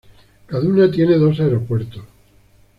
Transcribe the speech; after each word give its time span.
Kaduna 0.47 0.89
tiene 0.89 1.15
dos 1.15 1.39
aeropuertos. 1.39 2.03